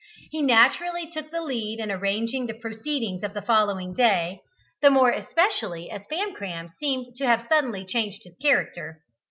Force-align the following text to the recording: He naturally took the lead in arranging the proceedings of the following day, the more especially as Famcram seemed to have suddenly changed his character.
He 0.31 0.41
naturally 0.41 1.05
took 1.05 1.29
the 1.29 1.43
lead 1.43 1.79
in 1.79 1.91
arranging 1.91 2.47
the 2.47 2.55
proceedings 2.55 3.21
of 3.23 3.35
the 3.35 3.41
following 3.43 3.93
day, 3.93 4.41
the 4.81 4.89
more 4.89 5.11
especially 5.11 5.91
as 5.91 6.07
Famcram 6.11 6.69
seemed 6.79 7.15
to 7.17 7.27
have 7.27 7.45
suddenly 7.47 7.85
changed 7.85 8.21
his 8.23 8.35
character. 8.41 9.03